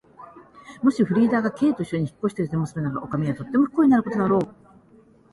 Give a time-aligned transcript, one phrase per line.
[0.81, 4.55] もしフリーダが Ｋ といっしょに引っ越しでもするなら、おかみはとても不幸になることだろう。